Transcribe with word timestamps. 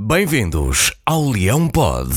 Bem-vindos 0.00 0.92
ao 1.04 1.28
Leão 1.28 1.66
Pod. 1.66 2.14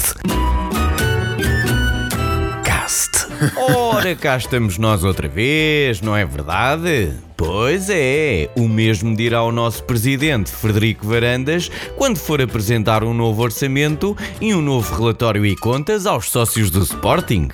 Cast. 2.63 3.25
Ora, 3.57 4.15
cá 4.15 4.37
estamos 4.37 4.77
nós 4.77 5.03
outra 5.03 5.27
vez, 5.27 5.99
não 5.99 6.15
é 6.15 6.23
verdade? 6.23 7.11
Pois 7.35 7.89
é, 7.89 8.51
o 8.55 8.67
mesmo 8.67 9.15
dirá 9.15 9.39
ao 9.39 9.51
nosso 9.51 9.83
presidente 9.85 10.51
Frederico 10.51 11.07
Varandas 11.07 11.71
quando 11.97 12.17
for 12.17 12.39
apresentar 12.39 13.03
um 13.03 13.15
novo 13.15 13.41
orçamento 13.41 14.15
e 14.39 14.53
um 14.53 14.61
novo 14.61 14.95
relatório 14.95 15.43
e 15.43 15.55
contas 15.55 16.05
aos 16.05 16.29
sócios 16.29 16.69
do 16.69 16.83
Sporting. 16.83 17.47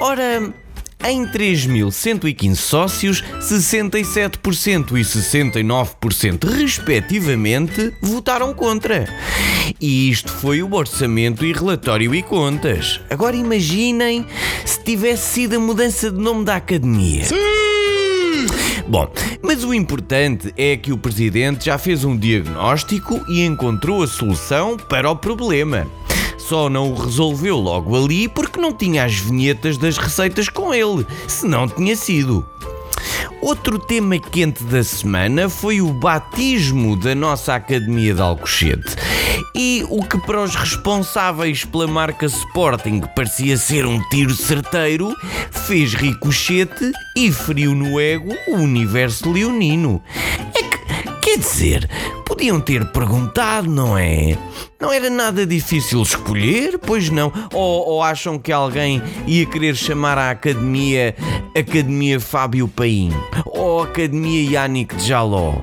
Ora, 0.00 0.52
em 1.04 1.26
3.115 1.26 2.54
sócios, 2.56 3.22
67% 3.40 4.92
e 4.92 5.02
69%, 5.02 6.48
respectivamente, 6.48 7.92
votaram 8.00 8.54
contra. 8.54 9.06
E 9.80 10.10
isto 10.10 10.32
foi 10.32 10.62
o 10.62 10.74
orçamento 10.74 11.44
e 11.44 11.52
relatório 11.52 12.14
e 12.14 12.22
contas. 12.22 13.00
Agora 13.10 13.36
imaginem 13.36 14.26
se 14.64 14.82
tivesse 14.82 15.34
sido 15.34 15.56
a 15.56 15.60
mudança 15.60 16.10
de 16.10 16.18
nome 16.18 16.44
da 16.44 16.56
academia. 16.56 17.24
Bom, 18.86 19.10
mas 19.40 19.64
o 19.64 19.72
importante 19.72 20.52
é 20.56 20.76
que 20.76 20.92
o 20.92 20.98
presidente 20.98 21.66
já 21.66 21.78
fez 21.78 22.04
um 22.04 22.16
diagnóstico 22.16 23.24
e 23.28 23.42
encontrou 23.42 24.02
a 24.02 24.06
solução 24.06 24.76
para 24.76 25.10
o 25.10 25.16
problema 25.16 25.86
só 26.42 26.68
não 26.68 26.92
o 26.92 26.94
resolveu 26.94 27.56
logo 27.56 27.96
ali 27.96 28.28
porque 28.28 28.60
não 28.60 28.72
tinha 28.72 29.04
as 29.04 29.14
vinhetas 29.14 29.76
das 29.76 29.96
receitas 29.96 30.48
com 30.48 30.74
ele, 30.74 31.06
senão 31.28 31.68
tinha 31.68 31.94
sido. 31.96 32.46
Outro 33.40 33.78
tema 33.78 34.18
quente 34.18 34.62
da 34.64 34.84
semana 34.84 35.48
foi 35.48 35.80
o 35.80 35.92
batismo 35.92 36.96
da 36.96 37.14
nossa 37.14 37.54
Academia 37.54 38.14
de 38.14 38.20
Alcochete. 38.20 38.96
E 39.54 39.84
o 39.88 40.04
que 40.04 40.18
para 40.18 40.42
os 40.42 40.54
responsáveis 40.54 41.64
pela 41.64 41.86
marca 41.86 42.26
Sporting 42.26 43.00
parecia 43.16 43.56
ser 43.56 43.84
um 43.84 44.00
tiro 44.10 44.34
certeiro, 44.34 45.14
fez 45.50 45.94
ricochete 45.94 46.92
e 47.16 47.32
feriu 47.32 47.74
no 47.74 48.00
ego 48.00 48.32
o 48.48 48.56
universo 48.56 49.30
leonino. 49.30 50.02
Que, 51.32 51.38
quer 51.38 51.38
dizer, 51.38 51.90
podiam 52.26 52.60
ter 52.60 52.84
perguntado, 52.92 53.66
não 53.70 53.96
é? 53.96 54.36
Não 54.78 54.92
era 54.92 55.08
nada 55.08 55.46
difícil 55.46 56.02
escolher, 56.02 56.78
pois 56.78 57.08
não? 57.08 57.32
Ou, 57.54 57.88
ou, 57.88 58.02
acham 58.02 58.38
que 58.38 58.52
alguém 58.52 59.02
ia 59.26 59.46
querer 59.46 59.74
chamar 59.74 60.18
a 60.18 60.30
academia 60.30 61.16
Academia 61.56 62.20
Fábio 62.20 62.68
Paim? 62.68 63.10
Ou 63.46 63.82
Academia 63.82 64.50
Yannick 64.50 65.02
Jaló? 65.02 65.54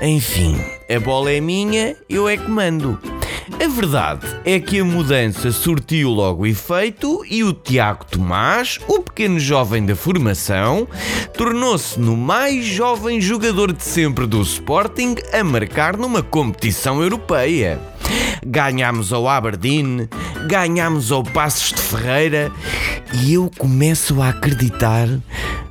Enfim, 0.00 0.56
a 0.88 1.00
bola 1.00 1.32
é 1.32 1.40
minha, 1.40 1.96
eu 2.08 2.28
é 2.28 2.36
que 2.36 2.48
mando. 2.48 3.17
A 3.52 3.66
verdade 3.66 4.26
é 4.44 4.60
que 4.60 4.78
a 4.78 4.84
mudança 4.84 5.50
surtiu 5.50 6.10
logo 6.10 6.46
efeito 6.46 7.24
e 7.28 7.42
o 7.42 7.52
Tiago 7.52 8.04
Tomás, 8.04 8.78
o 8.86 9.00
pequeno 9.00 9.40
jovem 9.40 9.84
da 9.86 9.96
formação, 9.96 10.86
tornou-se 11.36 11.98
no 11.98 12.16
mais 12.16 12.64
jovem 12.64 13.20
jogador 13.20 13.72
de 13.72 13.82
sempre 13.82 14.26
do 14.26 14.42
Sporting 14.42 15.16
a 15.32 15.42
marcar 15.42 15.96
numa 15.96 16.22
competição 16.22 17.02
europeia. 17.02 17.80
Ganhámos 18.46 19.12
ao 19.12 19.28
Aberdeen, 19.28 20.08
ganhámos 20.46 21.10
ao 21.10 21.22
Passos 21.24 21.72
de 21.72 21.80
Ferreira 21.80 22.52
e 23.22 23.34
eu 23.34 23.50
começo 23.58 24.20
a 24.20 24.28
acreditar 24.28 25.08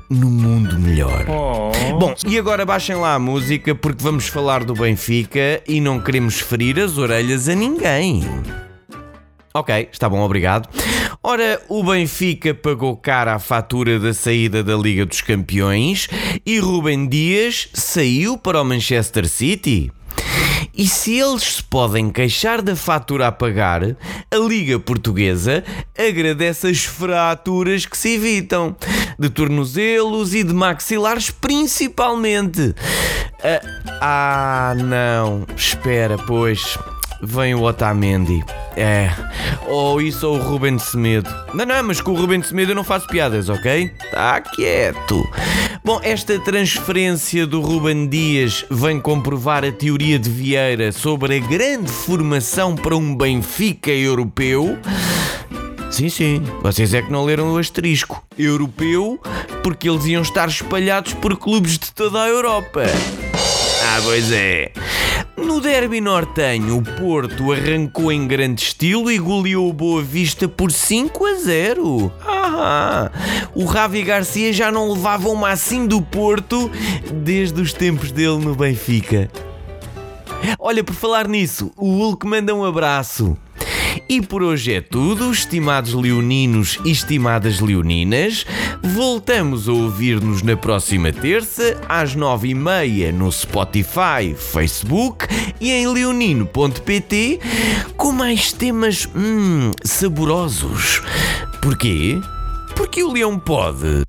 no 0.09 0.29
mundo 0.29 0.79
melhor. 0.79 1.25
Oh. 1.29 1.97
Bom, 1.97 2.15
e 2.25 2.37
agora 2.37 2.65
baixem 2.65 2.95
lá 2.95 3.15
a 3.15 3.19
música 3.19 3.75
porque 3.75 4.03
vamos 4.03 4.27
falar 4.27 4.63
do 4.63 4.73
Benfica 4.73 5.61
e 5.67 5.81
não 5.81 5.99
queremos 5.99 6.39
ferir 6.39 6.79
as 6.79 6.97
orelhas 6.97 7.49
a 7.49 7.55
ninguém. 7.55 8.23
Ok, 9.53 9.89
está 9.91 10.07
bom, 10.07 10.21
obrigado. 10.21 10.69
Ora, 11.23 11.59
o 11.67 11.83
Benfica 11.83 12.53
pagou 12.53 12.95
cara 12.95 13.33
a 13.33 13.39
fatura 13.39 13.99
da 13.99 14.13
saída 14.13 14.63
da 14.63 14.75
Liga 14.75 15.05
dos 15.05 15.21
Campeões 15.21 16.07
e 16.45 16.59
Rubem 16.59 17.07
Dias 17.07 17.67
saiu 17.73 18.37
para 18.37 18.61
o 18.61 18.65
Manchester 18.65 19.27
City. 19.27 19.91
E 20.77 20.87
se 20.87 21.17
eles 21.17 21.55
se 21.55 21.63
podem 21.63 22.11
queixar 22.11 22.61
da 22.61 22.75
fatura 22.75 23.27
a 23.27 23.31
pagar, 23.31 23.81
a 23.83 24.35
Liga 24.35 24.79
Portuguesa 24.79 25.63
agradece 25.97 26.67
as 26.67 26.83
fraturas 26.83 27.87
que 27.87 27.97
se 27.97 28.13
evitam, 28.13 28.75
de 29.17 29.29
tornozelos 29.29 30.33
e 30.33 30.43
de 30.43 30.53
maxilares 30.53 31.29
principalmente. 31.29 32.75
Ah, 33.43 33.61
ah 34.01 34.75
não, 34.75 35.45
espera, 35.55 36.17
pois 36.17 36.77
vem 37.21 37.55
o 37.55 37.63
Otamendi. 37.63 38.43
É. 38.75 39.09
Ou 39.67 40.01
isso 40.01 40.27
ou 40.27 40.37
o 40.37 40.41
Ruben 40.41 40.77
Semedo. 40.77 41.29
Não, 41.53 41.65
não, 41.65 41.83
mas 41.83 41.99
com 41.99 42.11
o 42.11 42.15
Ruben 42.15 42.41
Semedo 42.43 42.71
eu 42.71 42.75
não 42.75 42.83
faço 42.83 43.07
piadas, 43.07 43.49
ok? 43.49 43.91
Está 44.03 44.39
quieto. 44.41 45.27
Bom, 45.83 45.99
esta 46.03 46.37
transferência 46.39 47.47
do 47.47 47.61
Ruben 47.61 48.07
Dias 48.07 48.65
vem 48.69 48.99
comprovar 48.99 49.63
a 49.63 49.71
teoria 49.71 50.19
de 50.19 50.29
Vieira 50.29 50.91
sobre 50.91 51.37
a 51.37 51.39
grande 51.39 51.91
formação 51.91 52.75
para 52.75 52.95
um 52.95 53.15
Benfica 53.15 53.91
europeu. 53.91 54.77
Sim, 55.89 56.09
sim, 56.09 56.43
vocês 56.61 56.93
é 56.93 57.01
que 57.01 57.11
não 57.11 57.25
leram 57.25 57.53
o 57.53 57.57
asterisco. 57.57 58.23
Europeu, 58.37 59.19
porque 59.63 59.89
eles 59.89 60.05
iam 60.05 60.21
estar 60.21 60.47
espalhados 60.47 61.13
por 61.13 61.35
clubes 61.37 61.77
de 61.77 61.91
toda 61.91 62.21
a 62.21 62.27
Europa. 62.27 62.83
Ah, 63.83 64.01
pois 64.03 64.31
é. 64.31 64.71
No 65.37 65.61
derby 65.61 66.01
nortenho, 66.01 66.77
o 66.77 66.83
Porto 66.83 67.51
arrancou 67.51 68.11
em 68.11 68.27
grande 68.27 68.61
estilo 68.61 69.09
e 69.09 69.17
goleou 69.17 69.69
o 69.69 69.73
Boa 69.73 70.03
Vista 70.03 70.47
por 70.47 70.71
5 70.71 71.25
a 71.25 71.33
0. 71.35 72.11
Ah, 72.21 73.11
o 73.55 73.65
Ravi 73.65 74.03
Garcia 74.03 74.51
já 74.51 74.71
não 74.71 74.91
levava 74.91 75.29
uma 75.29 75.49
assim 75.49 75.87
do 75.87 76.01
Porto 76.01 76.69
desde 77.11 77.61
os 77.61 77.71
tempos 77.71 78.11
dele 78.11 78.37
no 78.37 78.55
Benfica. 78.55 79.31
Olha, 80.59 80.83
por 80.83 80.93
falar 80.93 81.27
nisso, 81.27 81.71
o 81.77 81.89
Hulk 81.97 82.27
manda 82.27 82.53
um 82.53 82.65
abraço. 82.65 83.37
E 84.09 84.21
por 84.21 84.41
hoje 84.41 84.73
é 84.73 84.81
tudo, 84.81 85.31
estimados 85.31 85.93
leoninos 85.93 86.79
e 86.85 86.91
estimadas 86.91 87.59
leoninas. 87.59 88.45
Voltamos 88.81 89.67
a 89.67 89.73
ouvir-nos 89.73 90.41
na 90.41 90.55
próxima 90.55 91.11
terça, 91.11 91.79
às 91.89 92.15
nove 92.15 92.49
e 92.49 92.53
meia, 92.53 93.11
no 93.11 93.29
Spotify, 93.29 94.33
Facebook 94.35 95.27
e 95.59 95.71
em 95.71 95.87
leonino.pt, 95.87 97.39
com 97.97 98.13
mais 98.13 98.53
temas 98.53 99.09
hum, 99.13 99.71
saborosos. 99.83 101.01
Porquê? 101.61 102.17
Porque 102.75 103.03
o 103.03 103.11
leão 103.11 103.37
pode. 103.37 104.03